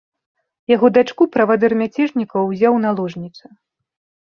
[0.75, 3.45] Яго дачку правадыр мяцежнікаў узяў у наложніцы.